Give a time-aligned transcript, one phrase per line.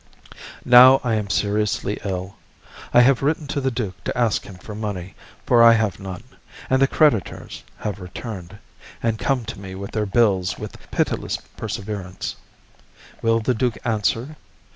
[0.65, 2.35] Now I am seriously ill.
[2.91, 5.13] I have written to the duke to ask him for money,
[5.45, 6.23] for I have none,
[6.71, 8.57] and the creditors have returned,
[9.03, 12.35] and come to me with their bills with pitiless perseverance.
[13.21, 14.37] Will the duke answer?